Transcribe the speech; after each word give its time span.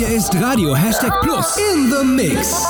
Hier 0.00 0.16
ist 0.16 0.34
Radio 0.40 0.74
Hashtag 0.74 1.20
Plus 1.20 1.58
in 1.74 1.92
the 1.92 2.02
Mix. 2.02 2.66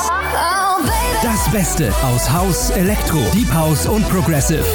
Das 1.23 1.49
Beste 1.49 1.93
aus 2.03 2.29
House, 2.29 2.71
Elektro, 2.71 3.21
Deep 3.33 3.49
House 3.53 3.85
und 3.87 4.05
Progressive. 4.09 4.65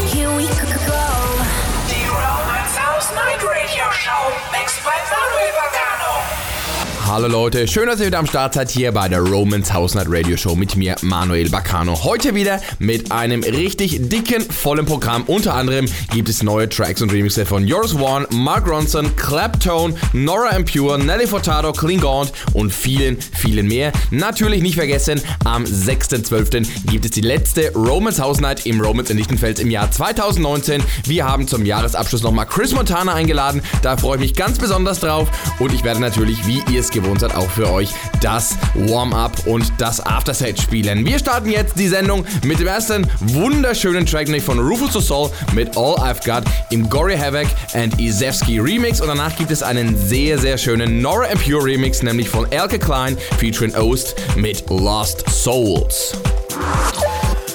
Hallo 7.08 7.28
Leute, 7.28 7.68
schön, 7.68 7.86
dass 7.86 8.00
ihr 8.00 8.06
wieder 8.06 8.18
am 8.18 8.26
Start 8.26 8.54
seid 8.54 8.68
hier 8.68 8.90
bei 8.90 9.08
der 9.08 9.20
Romans 9.20 9.72
House 9.72 9.94
Night 9.94 10.08
Radio 10.10 10.36
Show 10.36 10.56
mit 10.56 10.74
mir, 10.74 10.96
Manuel 11.02 11.48
Bacano. 11.48 12.02
Heute 12.02 12.34
wieder 12.34 12.60
mit 12.80 13.12
einem 13.12 13.44
richtig 13.44 14.08
dicken, 14.08 14.42
vollen 14.42 14.84
Programm. 14.84 15.22
Unter 15.28 15.54
anderem 15.54 15.86
gibt 16.12 16.28
es 16.28 16.42
neue 16.42 16.68
Tracks 16.68 17.02
und 17.02 17.12
Remixe 17.12 17.46
von 17.46 17.64
Yours 17.64 17.94
One, 17.94 18.26
Mark 18.32 18.68
Ronson, 18.68 19.14
Claptone, 19.14 19.94
Nora 20.14 20.48
and 20.48 20.70
Pure, 20.70 20.98
Nelly 20.98 21.28
Furtado, 21.28 21.70
Gaunt 21.72 22.32
und 22.54 22.74
vielen, 22.74 23.18
vielen 23.20 23.68
mehr. 23.68 23.92
Natürlich 24.10 24.60
nicht 24.60 24.74
vergessen, 24.74 25.22
am 25.44 25.62
6.12. 25.62 26.90
gibt 26.90 27.04
es 27.04 27.12
die 27.12 27.20
letzte 27.20 27.72
Romans 27.72 28.20
House 28.20 28.40
Night 28.40 28.66
im 28.66 28.80
Romans 28.80 29.10
in 29.10 29.16
Lichtenfels 29.16 29.60
im 29.60 29.70
Jahr 29.70 29.92
2019. 29.92 30.82
Wir 31.04 31.24
haben 31.24 31.46
zum 31.46 31.64
Jahresabschluss 31.64 32.24
nochmal 32.24 32.46
Chris 32.46 32.74
Montana 32.74 33.14
eingeladen. 33.14 33.62
Da 33.82 33.96
freue 33.96 34.16
ich 34.16 34.22
mich 34.22 34.34
ganz 34.34 34.58
besonders 34.58 34.98
drauf. 34.98 35.28
Und 35.60 35.72
ich 35.72 35.84
werde 35.84 36.00
natürlich, 36.00 36.44
wie 36.48 36.64
ihr 36.72 36.80
es 36.80 36.95
gewohnt 36.96 37.20
seid, 37.20 37.34
auch 37.34 37.50
für 37.50 37.70
euch 37.70 37.90
das 38.20 38.56
Warm-up 38.74 39.46
und 39.46 39.72
das 39.78 40.04
Afterset 40.04 40.60
spielen. 40.60 41.04
Wir 41.04 41.18
starten 41.18 41.50
jetzt 41.50 41.78
die 41.78 41.88
Sendung 41.88 42.24
mit 42.44 42.58
dem 42.58 42.66
ersten 42.66 43.06
wunderschönen 43.20 44.06
Track 44.06 44.26
nämlich 44.26 44.42
von 44.42 44.58
Rufus 44.58 44.92
to 44.92 45.00
Soul 45.00 45.30
mit 45.54 45.76
All 45.76 45.94
I've 45.96 46.24
Got 46.24 46.44
im 46.70 46.88
Gory 46.88 47.16
Havoc 47.16 47.46
and 47.74 47.98
Izevsky 48.00 48.58
Remix. 48.58 49.00
Und 49.00 49.08
danach 49.08 49.36
gibt 49.36 49.50
es 49.50 49.62
einen 49.62 49.96
sehr, 49.96 50.38
sehr 50.38 50.58
schönen 50.58 51.00
Nora 51.00 51.28
Pure 51.44 51.64
Remix, 51.64 52.02
nämlich 52.02 52.28
von 52.28 52.50
Elke 52.50 52.78
Klein 52.78 53.16
featuring 53.38 53.74
Oast 53.76 54.14
mit 54.36 54.68
Lost 54.68 55.24
Souls. 55.30 56.12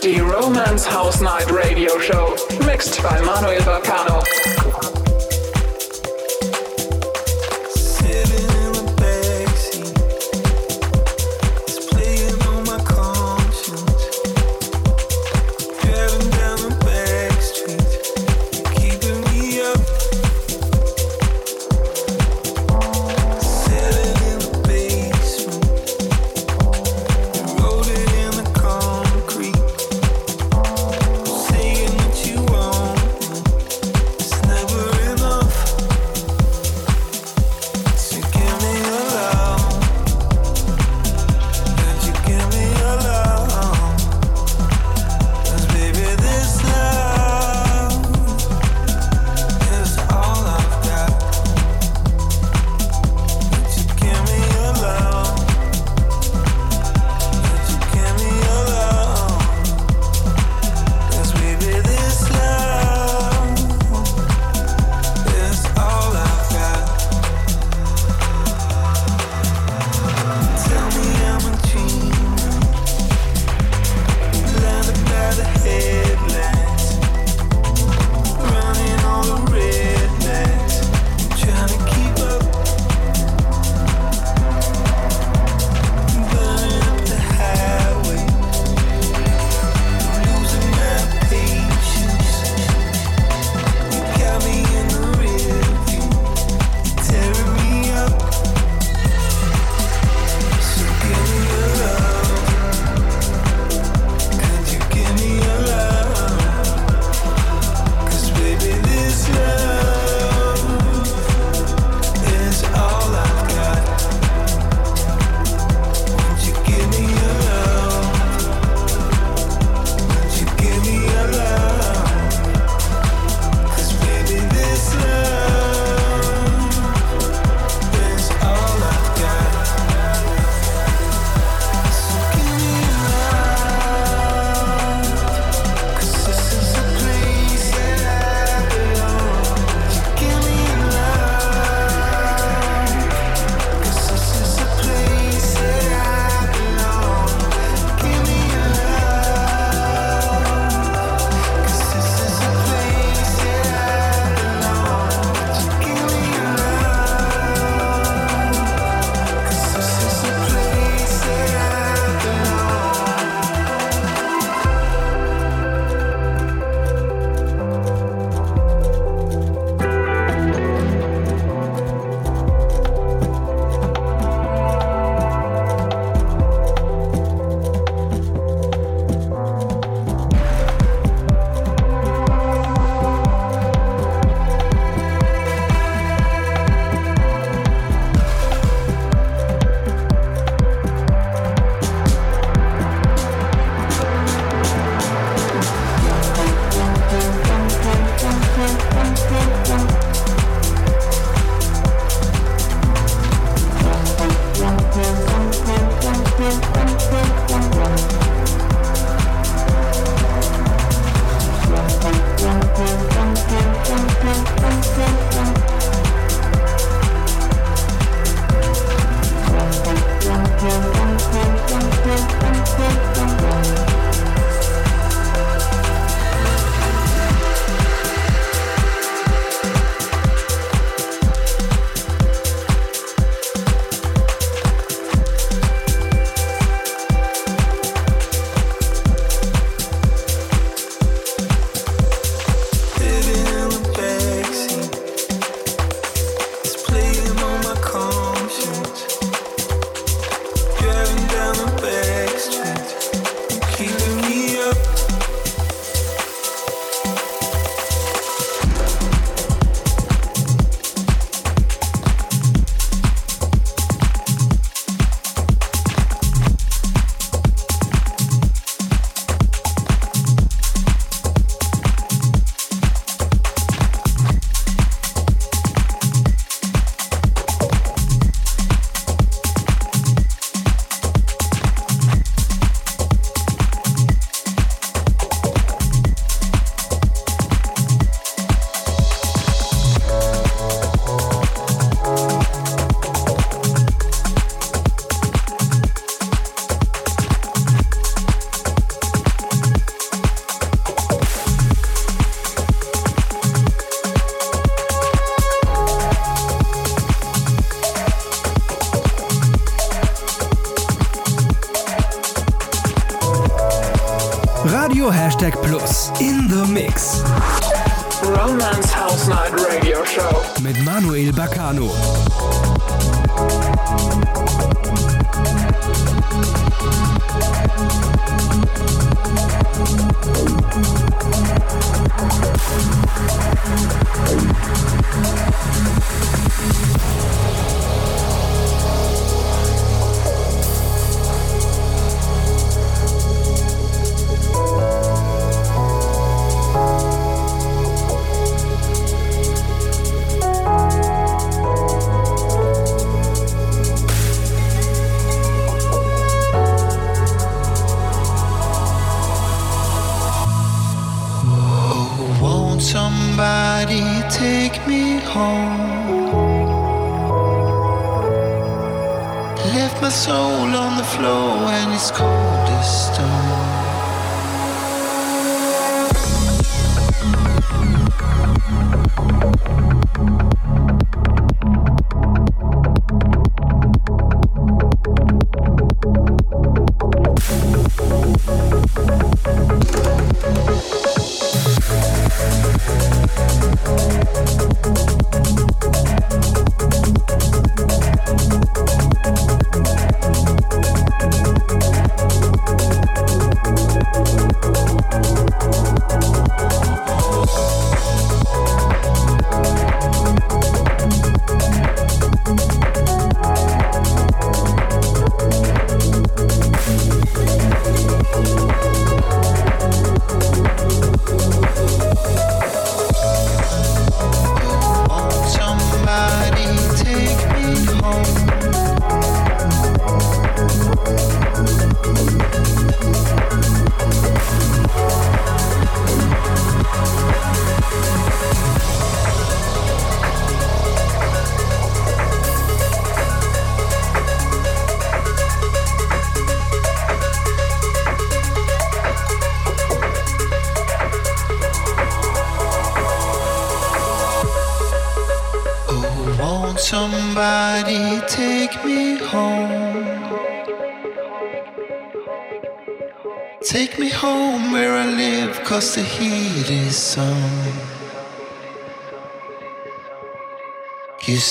Die 0.03 0.19
Romance 0.19 0.89
House 0.89 1.21
Night 1.21 1.47
Radio 1.51 1.91
Show. 1.99 2.35
Mixed 2.65 3.01
by 3.03 3.23
Manuel 3.25 3.61
Vagano. 3.65 5.00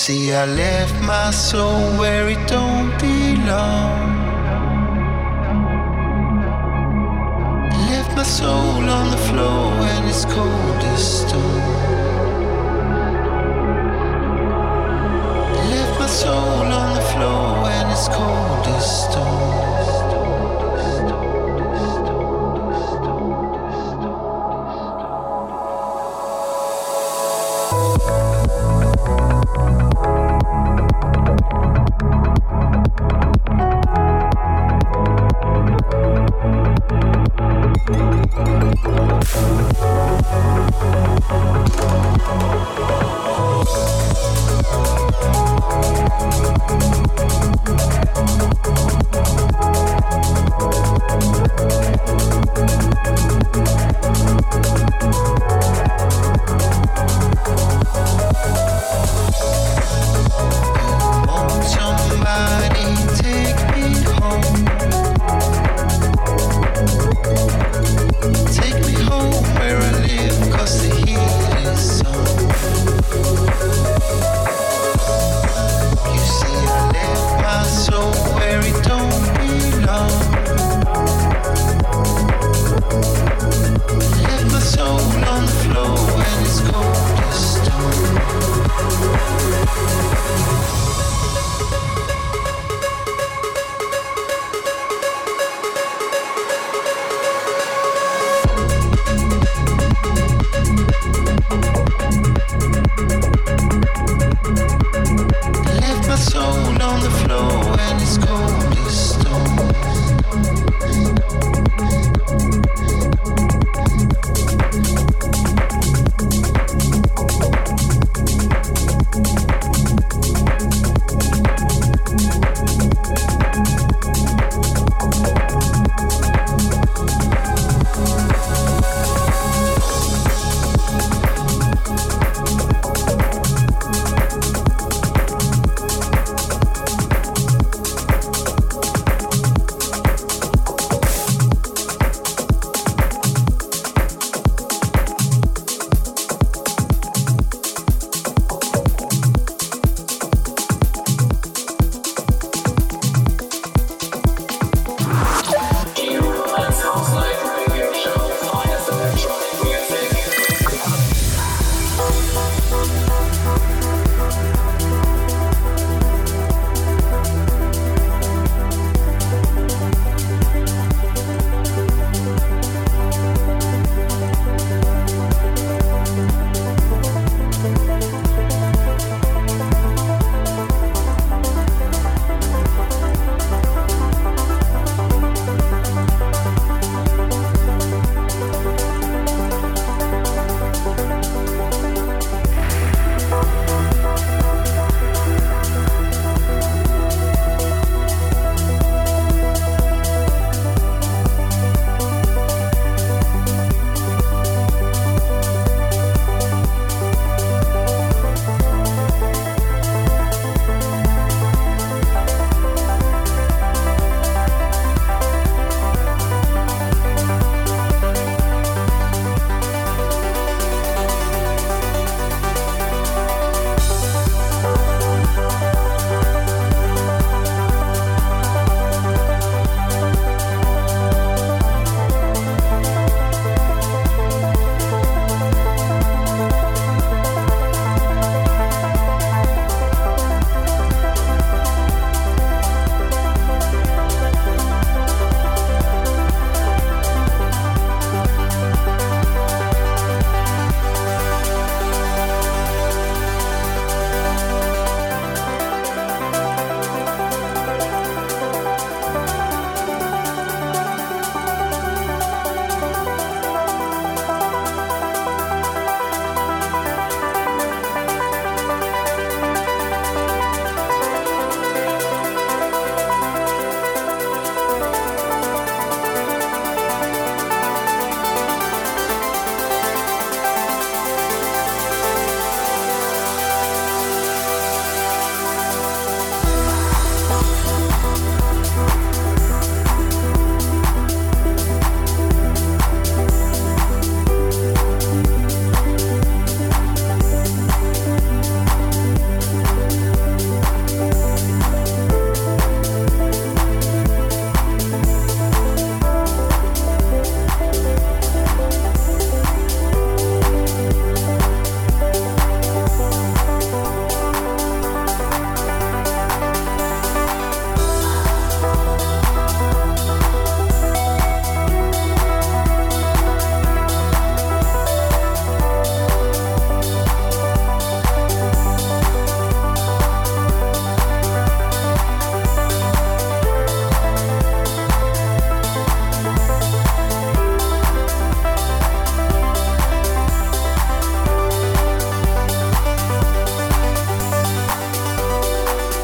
See, 0.03 0.33
I 0.33 0.45
left 0.47 0.99
my 1.03 1.29
soul 1.29 1.99
where 1.99 2.27
it 2.27 2.47
don't 2.47 2.89
belong. 2.99 3.99
Left 7.87 8.15
my 8.17 8.23
soul 8.23 8.89
on 8.97 9.11
the 9.11 9.21
floor 9.29 9.71
and 9.93 10.09
it's 10.09 10.25
cold 10.25 10.83
as 10.93 11.03
stone. 11.21 11.61
Left 15.69 15.99
my 15.99 16.07
soul. 16.07 16.50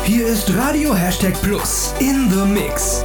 Hier 0.08 0.26
ist 0.26 0.56
Radio 0.56 0.96
Hashtag 0.96 1.34
Plus 1.42 1.94
in 2.00 2.30
the 2.32 2.46
Mix. 2.46 3.04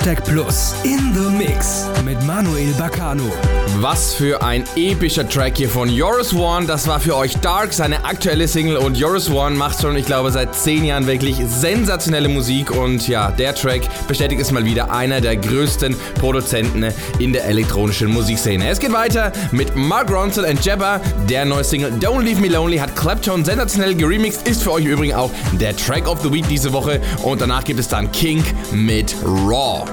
Hashtag 0.00 0.24
Plus 0.24 0.82
in 0.86 1.12
the 1.12 1.28
Mix 1.28 1.89
mit 2.10 2.26
Manuel 2.26 2.72
Baccano. 2.72 3.30
Was 3.76 4.14
für 4.14 4.42
ein 4.42 4.64
epischer 4.74 5.28
Track 5.28 5.58
hier 5.58 5.68
von 5.68 5.88
Yoris 5.88 6.34
One. 6.34 6.66
Das 6.66 6.88
war 6.88 6.98
für 6.98 7.16
euch 7.16 7.36
Dark, 7.36 7.72
seine 7.72 8.04
aktuelle 8.04 8.48
Single. 8.48 8.78
Und 8.78 8.98
Yoris 8.98 9.30
One 9.30 9.54
macht 9.54 9.80
schon, 9.80 9.94
ich 9.94 10.06
glaube, 10.06 10.32
seit 10.32 10.52
10 10.52 10.84
Jahren 10.84 11.06
wirklich 11.06 11.36
sensationelle 11.36 12.28
Musik. 12.28 12.72
Und 12.72 13.06
ja, 13.06 13.30
der 13.30 13.54
Track 13.54 13.82
bestätigt 14.08 14.40
es 14.40 14.50
mal 14.50 14.64
wieder 14.64 14.90
einer 14.90 15.20
der 15.20 15.36
größten 15.36 15.94
Produzenten 16.18 16.92
in 17.20 17.32
der 17.32 17.44
elektronischen 17.44 18.08
Musikszene. 18.08 18.68
Es 18.68 18.80
geht 18.80 18.92
weiter 18.92 19.30
mit 19.52 19.76
Mark 19.76 20.10
Ronson 20.10 20.46
und 20.46 20.64
Jabba. 20.64 21.00
Der 21.28 21.44
neue 21.44 21.62
Single 21.62 21.92
Don't 22.00 22.22
Leave 22.22 22.40
Me 22.40 22.48
Lonely 22.48 22.78
hat 22.78 22.96
Clapton 22.96 23.44
sensationell 23.44 23.94
geremixed. 23.94 24.48
Ist 24.48 24.64
für 24.64 24.72
euch 24.72 24.84
im 24.84 24.90
Übrigen 24.90 25.14
auch 25.14 25.30
der 25.52 25.76
Track 25.76 26.08
of 26.08 26.22
the 26.22 26.32
Week 26.32 26.48
diese 26.48 26.72
Woche. 26.72 27.00
Und 27.22 27.40
danach 27.40 27.62
gibt 27.62 27.78
es 27.78 27.86
dann 27.86 28.10
Kink 28.10 28.44
mit 28.72 29.14
Raw. 29.24 29.84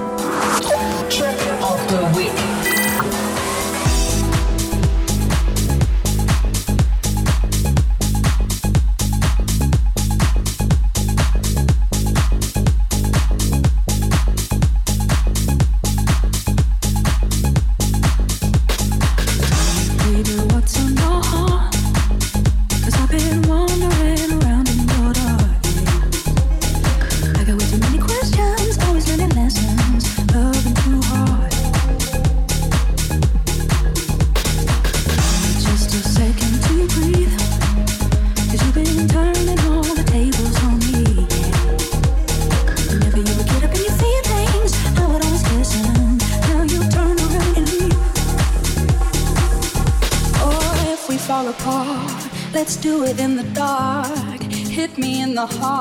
好。 55.59 55.76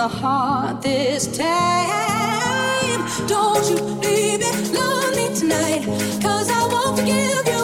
The 0.00 0.08
heart 0.08 0.80
this 0.80 1.26
time. 1.36 3.00
Don't 3.26 3.62
you 3.68 3.76
leave 4.00 4.40
me 4.40 4.50
lonely 4.72 5.28
tonight, 5.34 5.84
cause 6.22 6.48
I 6.48 6.66
won't 6.72 6.98
forgive 6.98 7.46
you. 7.46 7.59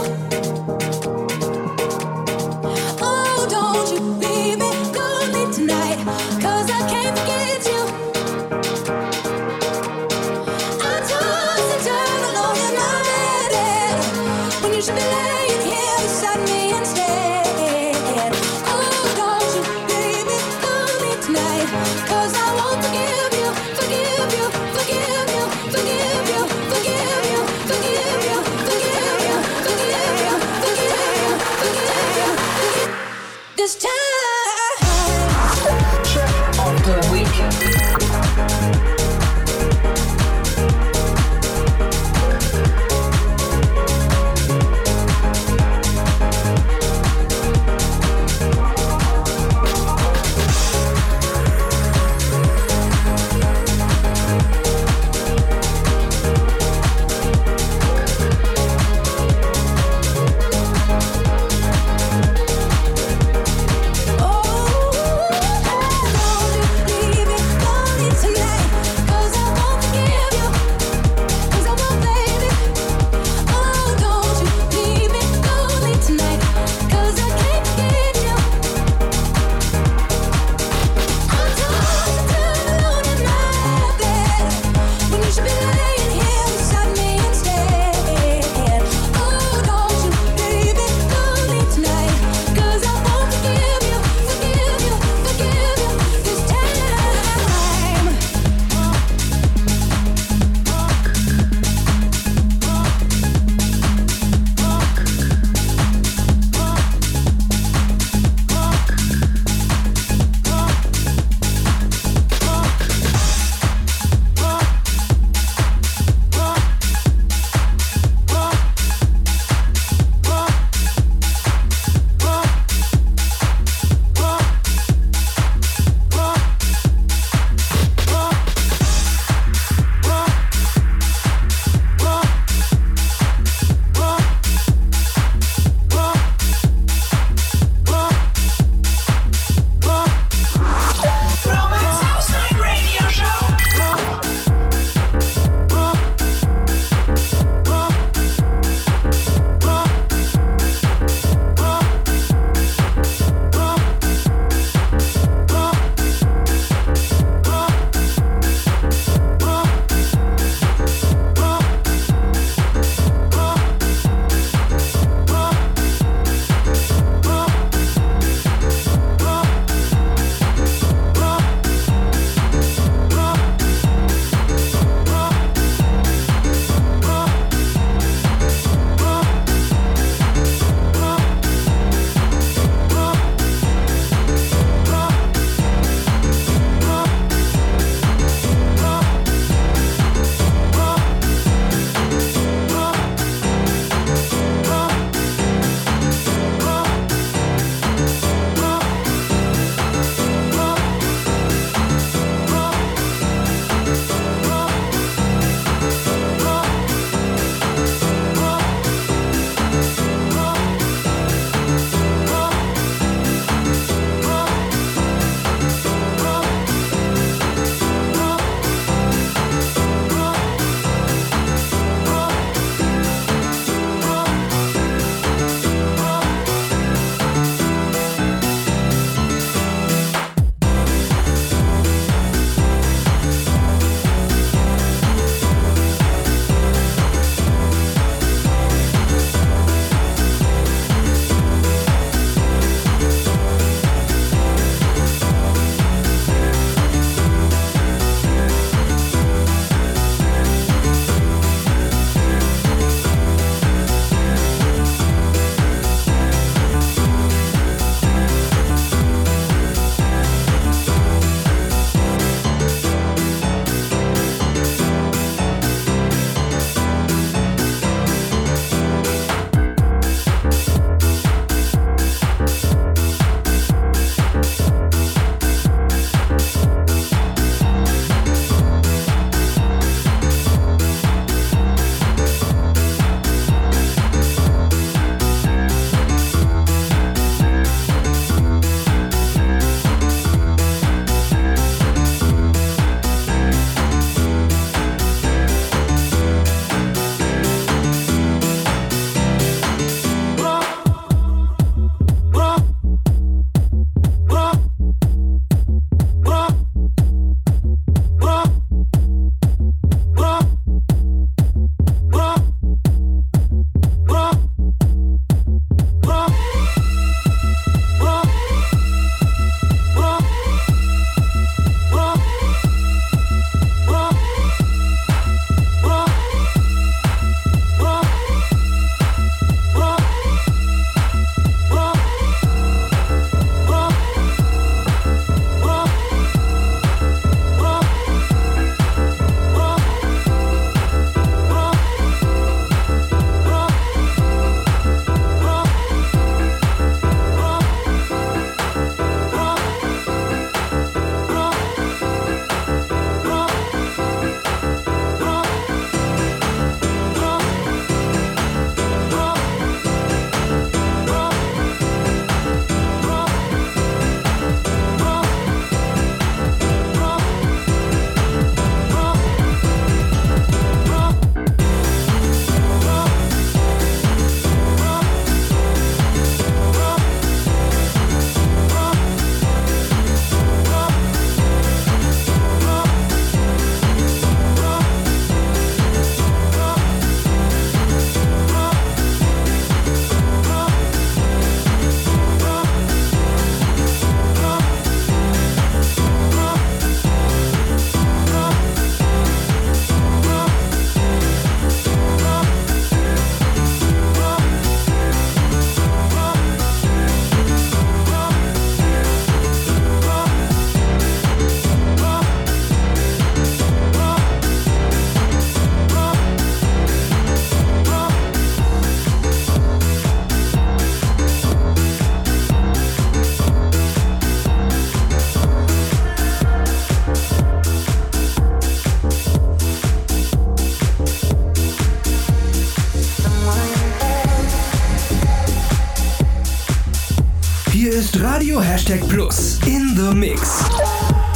Hashtag 438.77 439.09
Plus 439.09 439.57
in 439.67 439.95
the 439.95 440.13
Mix. 440.15 440.61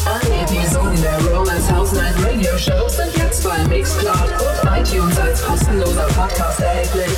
Alle 0.04 0.44
der 0.44 1.74
House 1.74 1.92
Night 1.92 2.14
Radio 2.22 2.58
Show 2.58 2.86
sind 2.86 3.16
jetzt 3.16 3.42
bei 3.42 3.66
Mixcloud 3.66 4.28
und 4.28 4.70
iTunes 4.78 5.18
als 5.18 5.42
kostenloser 5.42 6.06
Podcast 6.08 6.60
erhältlich. 6.60 7.16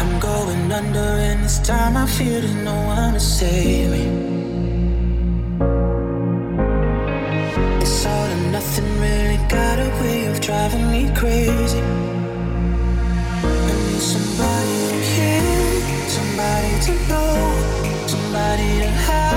I'm 0.00 0.18
going 0.18 0.72
under, 0.72 0.98
and 0.98 1.44
this 1.44 1.60
time 1.60 1.96
I 1.96 2.04
feel 2.08 2.40
there's 2.40 2.52
no 2.64 2.74
one 2.74 3.12
to 3.12 3.20
save 3.20 3.90
me. 3.92 4.08
It's 7.80 8.06
all 8.06 8.26
or 8.26 8.50
nothing, 8.50 8.90
really 8.98 9.38
got 9.48 9.78
a 9.78 9.88
way 10.02 10.26
of 10.26 10.40
driving 10.40 10.90
me 10.90 11.08
crazy. 11.14 11.80
I 13.40 13.72
need 13.86 14.00
somebody 14.00 14.88
to 14.90 14.98
hear, 15.14 15.42
somebody 16.08 16.80
to 16.86 16.92
know, 17.08 17.47
somebody 18.48 18.78
to 18.80 18.90
have, 18.90 19.27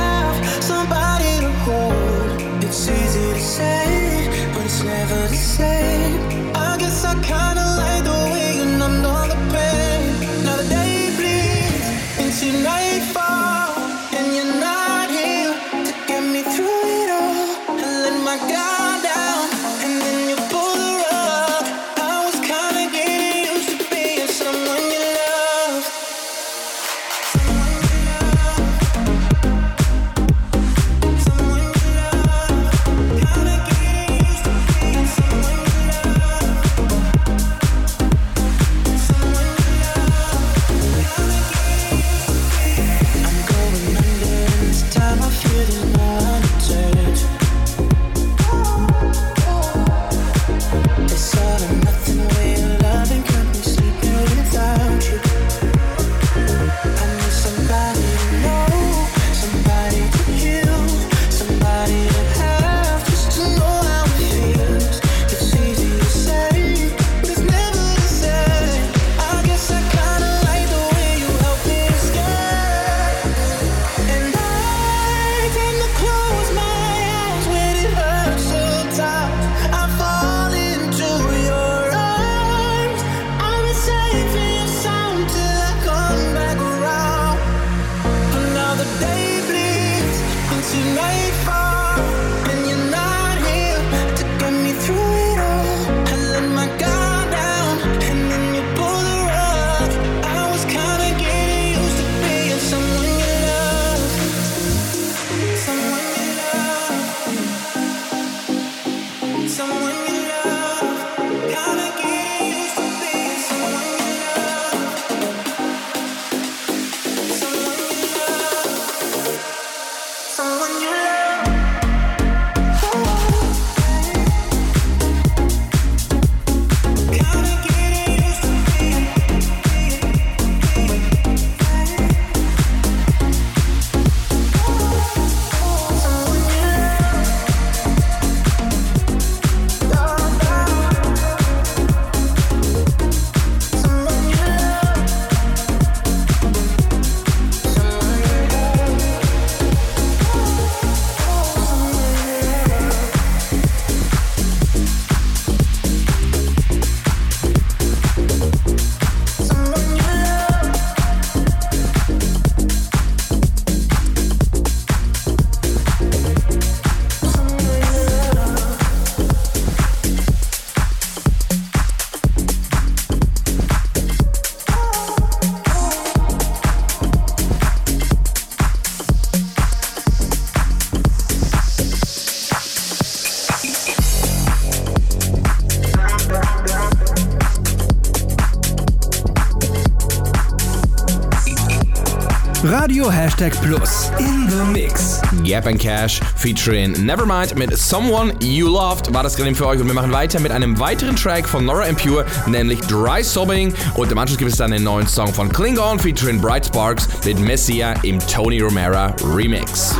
Hashtag 193.41 193.59
Plus 193.63 194.11
in 194.19 194.47
the 194.49 194.63
Mix. 194.71 195.19
Gap 195.43 195.65
and 195.65 195.79
Cash 195.79 196.19
featuring 196.35 196.93
Nevermind 197.03 197.55
mit 197.55 197.75
Someone 197.75 198.33
You 198.39 198.67
Loved 198.67 199.11
war 199.11 199.23
das 199.23 199.35
gerade 199.35 199.55
für 199.55 199.65
euch 199.65 199.81
und 199.81 199.87
wir 199.87 199.95
machen 199.95 200.11
weiter 200.11 200.39
mit 200.39 200.51
einem 200.51 200.79
weiteren 200.79 201.15
Track 201.15 201.49
von 201.49 201.65
Nora 201.65 201.85
and 201.85 201.97
Pure, 201.97 202.23
nämlich 202.45 202.79
Dry 202.81 203.23
Sobbing 203.23 203.73
und 203.95 204.11
im 204.11 204.17
Anschluss 204.19 204.37
gibt 204.37 204.51
es 204.51 204.57
dann 204.57 204.71
einen 204.71 204.83
neuen 204.83 205.07
Song 205.07 205.33
von 205.33 205.51
Klingon 205.51 205.99
featuring 205.99 206.39
Bright 206.39 206.67
Sparks 206.67 207.07
mit 207.25 207.39
Messia 207.39 207.93
im 208.03 208.19
Tony 208.27 208.61
Romera 208.61 209.15
Remix. 209.23 209.95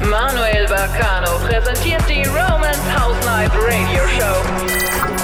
Manuel 0.00 0.66
Bacano 0.66 1.38
präsentiert 1.46 2.04
die 2.08 2.26
Romance 2.26 2.80
House 2.96 3.22
Night 3.26 3.52
Radio 3.52 4.02
Show. 4.16 5.15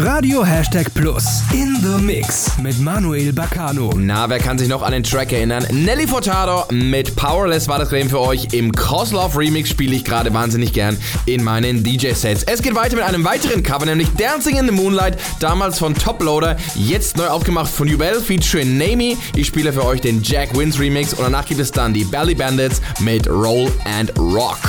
Radio 0.00 0.44
Hashtag 0.44 0.94
Plus 0.94 1.42
in 1.52 1.74
the 1.82 2.00
Mix 2.00 2.56
mit 2.62 2.78
Manuel 2.78 3.32
Baccano. 3.32 3.92
Na, 3.96 4.28
wer 4.30 4.38
kann 4.38 4.56
sich 4.56 4.68
noch 4.68 4.82
an 4.82 4.92
den 4.92 5.02
Track 5.02 5.32
erinnern? 5.32 5.66
Nelly 5.72 6.06
Furtado 6.06 6.64
mit 6.70 7.16
Powerless 7.16 7.66
war 7.66 7.80
das 7.80 7.88
Claim 7.88 8.08
für 8.08 8.20
euch. 8.20 8.46
Im 8.52 8.70
Kozlov 8.70 9.36
Remix 9.36 9.70
spiele 9.70 9.96
ich 9.96 10.04
gerade 10.04 10.32
wahnsinnig 10.32 10.72
gern 10.72 10.96
in 11.26 11.42
meinen 11.42 11.82
DJ-Sets. 11.82 12.44
Es 12.44 12.62
geht 12.62 12.76
weiter 12.76 12.94
mit 12.94 13.04
einem 13.06 13.24
weiteren 13.24 13.64
Cover, 13.64 13.86
nämlich 13.86 14.08
Dancing 14.14 14.56
in 14.56 14.66
the 14.66 14.72
Moonlight, 14.72 15.18
damals 15.40 15.80
von 15.80 15.94
Toploader, 15.94 16.56
jetzt 16.76 17.16
neu 17.16 17.26
aufgemacht 17.26 17.70
von 17.70 17.88
Jubel 17.88 18.20
featuring 18.20 18.78
Nami. 18.78 19.16
Ich 19.34 19.48
spiele 19.48 19.72
für 19.72 19.84
euch 19.84 20.00
den 20.00 20.22
Jack 20.22 20.56
Wins 20.56 20.78
Remix 20.78 21.12
und 21.12 21.24
danach 21.24 21.44
gibt 21.44 21.60
es 21.60 21.72
dann 21.72 21.92
die 21.92 22.04
Belly 22.04 22.36
Bandits 22.36 22.80
mit 23.00 23.28
Roll 23.28 23.68
and 23.84 24.16
Rock. 24.16 24.60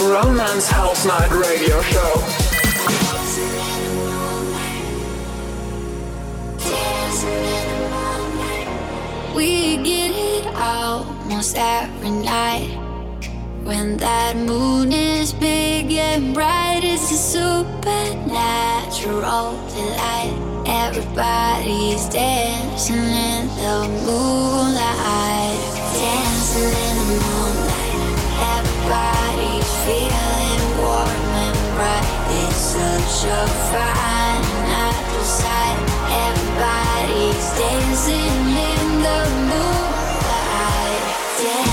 Romance 0.00 0.70
House 0.70 1.06
Night 1.06 1.30
Radio 1.30 1.76
Show. 1.90 2.41
We 9.34 9.78
get 9.78 10.10
it 10.10 10.46
almost 10.54 11.56
every 11.56 12.10
night. 12.10 12.68
When 13.64 13.96
that 13.96 14.36
moon 14.36 14.92
is 14.92 15.32
big 15.32 15.90
and 15.92 16.34
bright, 16.34 16.80
it's 16.82 17.10
a 17.10 17.16
supernatural 17.16 19.56
delight. 19.72 20.36
Everybody's 20.66 22.10
dancing 22.10 22.96
in 22.96 23.48
the 23.56 23.88
moonlight. 24.04 25.56
Dancing 25.96 26.68
in 26.68 26.96
the 27.00 27.06
moonlight. 27.24 27.96
Everybody's 28.52 29.72
feeling 29.86 30.62
warm 30.76 31.08
and 31.40 31.56
bright. 31.78 32.04
It's 32.44 32.76
such 32.76 33.24
a 33.32 33.48
fine 33.72 34.44
natural 34.68 35.24
sight. 35.24 35.80
Everybody's 36.28 37.48
dancing 37.56 38.44
in 38.68 38.91
the 39.02 39.30
moonlight. 39.50 41.02
Dancing 41.38 41.71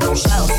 Não 0.00 0.57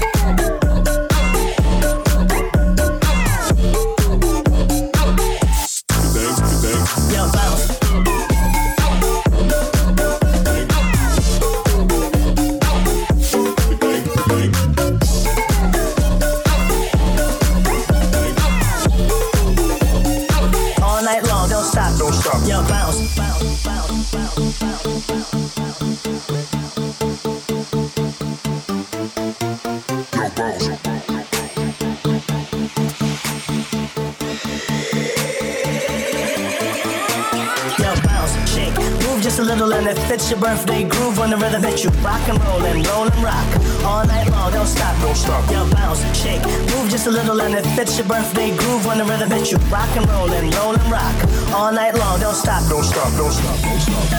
birthday 40.40 40.84
groove 40.84 41.18
when 41.18 41.30
the 41.30 41.38
rhythm 41.38 41.62
hits 41.64 41.84
you. 41.84 41.90
Rock 42.02 42.22
and 42.30 42.40
roll 42.46 42.64
and 42.64 42.88
roll 42.88 43.06
and 43.06 43.24
rock 43.24 43.46
all 43.84 44.06
night 44.08 44.30
long. 44.32 44.52
Don't 44.52 44.66
stop, 44.66 44.96
don't 45.02 45.16
stop. 45.16 45.44
Yo, 45.52 45.70
bounce, 45.72 46.02
shake, 46.18 46.42
move 46.72 46.90
just 46.90 47.08
a 47.08 47.12
little 47.12 47.42
and 47.42 47.54
it 47.56 47.66
fits 47.76 47.98
your 47.98 48.08
birthday 48.08 48.56
groove 48.56 48.86
when 48.86 48.98
the 48.98 49.06
rhythm 49.06 49.30
hits 49.30 49.52
you. 49.52 49.58
Rock 49.70 49.90
and 49.96 50.08
roll 50.10 50.32
and 50.32 50.54
roll 50.56 50.74
and 50.74 50.92
rock 50.92 51.16
all 51.54 51.72
night 51.72 51.96
long. 51.96 52.20
Don't 52.20 52.34
stop, 52.36 52.64
don't 52.70 52.84
stop, 52.84 53.12
don't 53.18 53.32
stop, 53.32 53.60
don't 53.62 53.80
stop. 53.80 54.10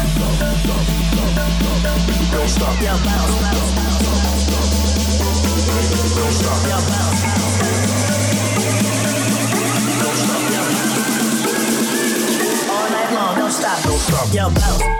Don't 2.31 2.49
stop. 2.49 2.81
Yo, 2.81 2.93
bounce, 3.05 3.41
bounce, 3.41 3.75
bounce. 3.77 4.11
Don't 6.17 6.33
stop. 6.37 6.61
Yo, 6.69 6.77
bounce, 6.91 7.23
bounce. 7.25 7.61
Don't 10.01 10.17
stop. 10.21 10.43
Yo, 10.53 10.61
bounce. 10.69 11.21
All 12.71 12.89
night 12.91 13.11
long, 13.13 13.35
don't 13.39 13.53
stop. 13.53 13.83
Don't 13.83 13.99
stop. 13.99 14.35
Yo, 14.35 14.51
bounce. 14.51 15.00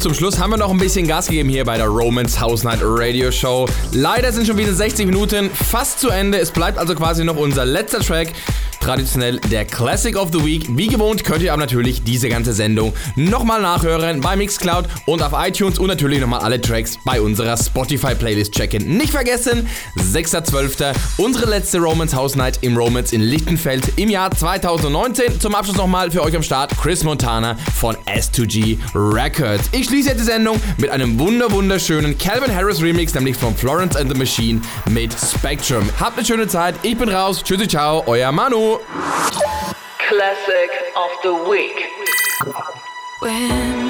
Zum 0.00 0.14
Schluss 0.14 0.38
haben 0.38 0.50
wir 0.50 0.56
noch 0.56 0.70
ein 0.70 0.78
bisschen 0.78 1.06
Gas 1.06 1.26
gegeben 1.26 1.50
hier 1.50 1.64
bei 1.64 1.76
der 1.76 1.88
Romance 1.88 2.40
House 2.40 2.64
Night 2.64 2.78
Radio 2.82 3.30
Show. 3.30 3.66
Leider 3.92 4.32
sind 4.32 4.46
schon 4.46 4.56
wieder 4.56 4.72
60 4.72 5.04
Minuten 5.04 5.50
fast 5.50 6.00
zu 6.00 6.08
Ende. 6.08 6.38
Es 6.38 6.50
bleibt 6.50 6.78
also 6.78 6.94
quasi 6.94 7.22
noch 7.22 7.36
unser 7.36 7.66
letzter 7.66 8.00
Track. 8.00 8.32
Traditionell 8.80 9.38
der 9.50 9.66
Classic 9.66 10.16
of 10.16 10.30
the 10.32 10.44
Week. 10.44 10.66
Wie 10.70 10.88
gewohnt 10.88 11.22
könnt 11.22 11.42
ihr 11.42 11.52
aber 11.52 11.60
natürlich 11.60 12.02
diese 12.02 12.28
ganze 12.28 12.52
Sendung 12.52 12.92
nochmal 13.14 13.60
nachhören 13.60 14.20
bei 14.20 14.36
Mixcloud 14.36 14.86
und 15.06 15.22
auf 15.22 15.32
iTunes 15.36 15.78
und 15.78 15.88
natürlich 15.88 16.20
nochmal 16.20 16.40
alle 16.40 16.60
Tracks 16.60 16.98
bei 17.04 17.20
unserer 17.20 17.56
Spotify-Playlist 17.56 18.52
checken. 18.52 18.96
Nicht 18.96 19.10
vergessen, 19.10 19.68
6.12. 19.98 20.94
unsere 21.18 21.48
letzte 21.48 21.78
Romance 21.78 22.16
House 22.16 22.36
Night 22.36 22.58
im 22.62 22.76
Romance 22.76 23.12
in 23.12 23.20
Lichtenfeld 23.20 23.98
im 23.98 24.08
Jahr 24.08 24.30
2019. 24.30 25.40
Zum 25.40 25.54
Abschluss 25.54 25.76
nochmal 25.76 26.10
für 26.10 26.22
euch 26.22 26.34
am 26.34 26.42
Start 26.42 26.72
Chris 26.80 27.04
Montana 27.04 27.56
von 27.78 27.96
S2G 28.06 28.78
Records. 28.94 29.68
Ich 29.72 29.86
schließe 29.86 30.08
jetzt 30.08 30.20
die 30.20 30.24
Sendung 30.24 30.60
mit 30.78 30.90
einem 30.90 31.18
wunder 31.18 31.52
wunderschönen 31.52 32.16
Calvin 32.16 32.54
Harris 32.54 32.82
Remix, 32.82 33.14
nämlich 33.14 33.36
von 33.36 33.54
Florence 33.54 33.94
and 33.96 34.10
the 34.10 34.18
Machine 34.18 34.60
mit 34.88 35.14
Spectrum. 35.14 35.88
Habt 35.98 36.16
eine 36.16 36.26
schöne 36.26 36.48
Zeit, 36.48 36.74
ich 36.82 36.96
bin 36.96 37.08
raus, 37.08 37.42
tschüssi, 37.44 37.68
ciao, 37.68 38.02
euer 38.06 38.32
Manu. 38.32 38.69
Classic 38.78 40.70
of 40.96 41.10
the 41.22 41.34
Week. 41.48 41.90
When 43.20 43.89